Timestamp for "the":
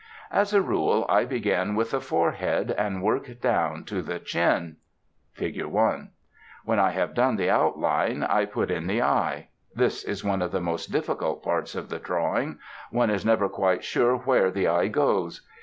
1.91-2.01, 4.01-4.17, 7.35-7.51, 8.87-9.03, 10.51-10.59, 14.49-14.67